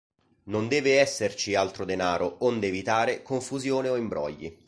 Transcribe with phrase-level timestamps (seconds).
[0.45, 4.57] Non deve esserci altro denaro onde evitare confusione o imbrogli.